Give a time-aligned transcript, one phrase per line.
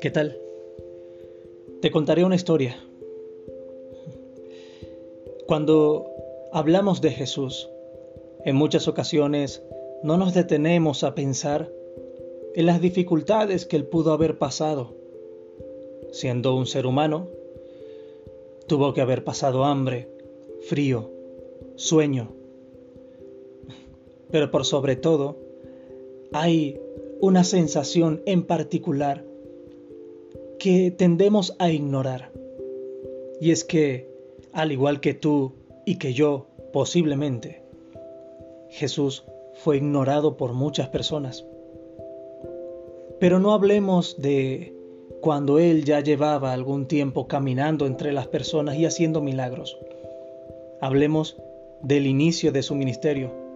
[0.00, 0.38] ¿Qué tal?
[1.80, 2.76] Te contaré una historia.
[5.46, 6.10] Cuando
[6.52, 7.68] hablamos de Jesús,
[8.44, 9.62] en muchas ocasiones
[10.02, 11.72] no nos detenemos a pensar
[12.54, 14.94] en las dificultades que él pudo haber pasado.
[16.12, 17.28] Siendo un ser humano,
[18.66, 20.08] tuvo que haber pasado hambre,
[20.60, 21.10] frío,
[21.76, 22.38] sueño.
[24.30, 25.36] Pero por sobre todo,
[26.32, 26.78] hay
[27.20, 29.24] una sensación en particular
[30.58, 32.32] que tendemos a ignorar.
[33.40, 34.08] Y es que,
[34.52, 35.52] al igual que tú
[35.86, 37.62] y que yo, posiblemente,
[38.68, 41.44] Jesús fue ignorado por muchas personas.
[43.18, 44.74] Pero no hablemos de
[45.20, 49.78] cuando Él ya llevaba algún tiempo caminando entre las personas y haciendo milagros.
[50.80, 51.36] Hablemos
[51.82, 53.47] del inicio de su ministerio.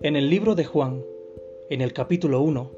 [0.00, 1.02] En el libro de Juan,
[1.70, 2.70] en el capítulo 1,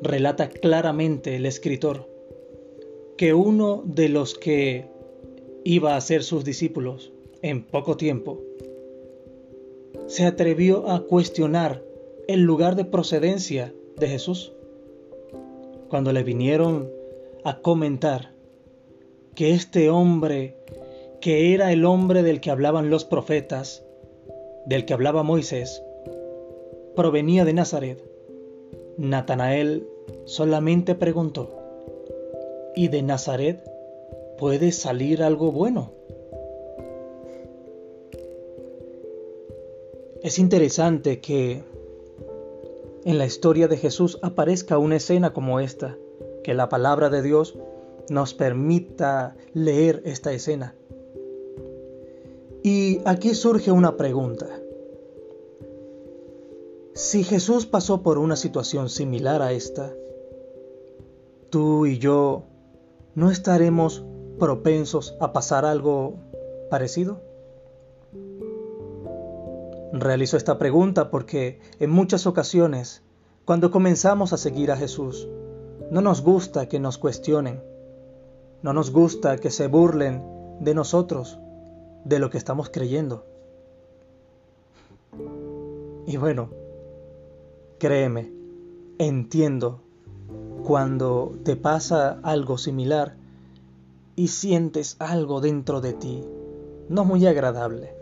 [0.00, 2.08] relata claramente el escritor
[3.18, 4.86] que uno de los que
[5.64, 8.40] iba a ser sus discípulos en poco tiempo
[10.06, 11.82] se atrevió a cuestionar
[12.26, 14.54] el lugar de procedencia de Jesús.
[15.90, 16.90] Cuando le vinieron
[17.44, 18.32] a comentar
[19.34, 20.56] que este hombre,
[21.20, 23.84] que era el hombre del que hablaban los profetas,
[24.66, 25.82] del que hablaba Moisés,
[26.94, 28.02] provenía de Nazaret,
[28.96, 29.88] Natanael
[30.24, 31.50] solamente preguntó,
[32.74, 33.62] ¿y de Nazaret
[34.38, 35.92] puede salir algo bueno?
[40.22, 41.64] Es interesante que
[43.04, 45.96] en la historia de Jesús aparezca una escena como esta,
[46.44, 47.58] que la palabra de Dios
[48.08, 50.76] nos permita leer esta escena.
[53.04, 54.46] Aquí surge una pregunta.
[56.94, 59.92] Si Jesús pasó por una situación similar a esta,
[61.50, 62.44] tú y yo
[63.16, 64.04] no estaremos
[64.38, 66.14] propensos a pasar algo
[66.70, 67.20] parecido?
[69.92, 73.02] Realizo esta pregunta porque en muchas ocasiones,
[73.44, 75.28] cuando comenzamos a seguir a Jesús,
[75.90, 77.64] no nos gusta que nos cuestionen,
[78.62, 80.22] no nos gusta que se burlen
[80.60, 81.40] de nosotros,
[82.04, 83.24] de lo que estamos creyendo.
[86.06, 86.50] Y bueno,
[87.82, 88.32] Créeme,
[88.98, 89.80] entiendo
[90.64, 93.16] cuando te pasa algo similar
[94.14, 96.22] y sientes algo dentro de ti
[96.88, 97.96] no muy agradable.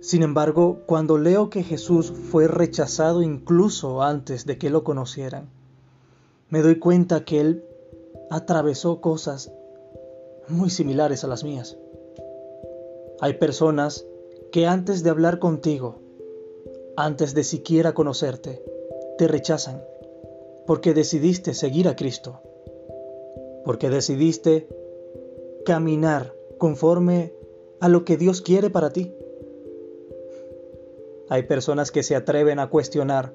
[0.00, 5.48] Sin embargo, cuando leo que Jesús fue rechazado incluso antes de que lo conocieran,
[6.48, 7.64] me doy cuenta que Él
[8.28, 9.52] atravesó cosas
[10.48, 11.76] muy similares a las mías.
[13.22, 14.04] Hay personas
[14.50, 16.00] que antes de hablar contigo
[16.96, 18.62] antes de siquiera conocerte,
[19.16, 19.82] te rechazan
[20.66, 22.40] porque decidiste seguir a Cristo,
[23.64, 24.66] porque decidiste
[25.64, 27.32] caminar conforme
[27.80, 29.14] a lo que Dios quiere para ti.
[31.28, 33.32] Hay personas que se atreven a cuestionar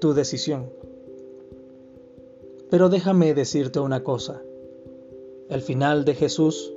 [0.00, 0.70] tu decisión.
[2.70, 4.40] Pero déjame decirte una cosa.
[5.48, 6.72] El final de Jesús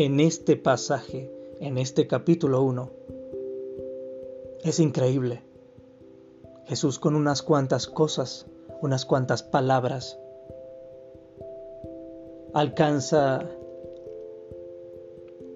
[0.00, 1.28] en este pasaje,
[1.58, 2.88] en este capítulo 1,
[4.62, 5.42] es increíble.
[6.66, 8.46] Jesús con unas cuantas cosas,
[8.80, 10.16] unas cuantas palabras,
[12.54, 13.44] alcanza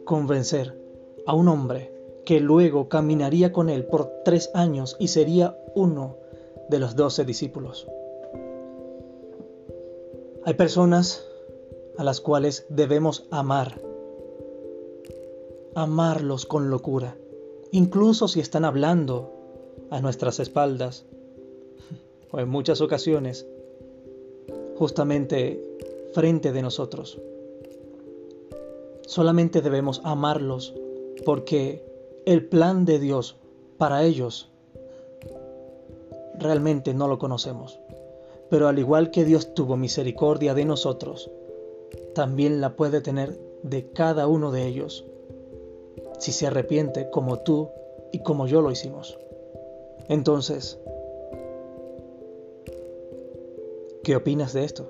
[0.04, 0.76] convencer
[1.24, 1.92] a un hombre
[2.24, 6.16] que luego caminaría con él por tres años y sería uno
[6.68, 7.86] de los doce discípulos.
[10.44, 11.24] Hay personas
[11.96, 13.91] a las cuales debemos amar,
[15.74, 17.16] amarlos con locura
[17.72, 19.32] incluso si están hablando
[19.90, 21.04] a nuestras espaldas,
[22.30, 23.46] o en muchas ocasiones,
[24.76, 25.60] justamente
[26.12, 27.18] frente de nosotros.
[29.06, 30.74] Solamente debemos amarlos
[31.24, 31.84] porque
[32.24, 33.36] el plan de Dios
[33.78, 34.48] para ellos
[36.38, 37.78] realmente no lo conocemos.
[38.48, 41.30] Pero al igual que Dios tuvo misericordia de nosotros,
[42.14, 45.06] también la puede tener de cada uno de ellos
[46.22, 47.72] si se arrepiente como tú
[48.12, 49.18] y como yo lo hicimos.
[50.08, 50.78] Entonces,
[54.04, 54.88] ¿qué opinas de esto?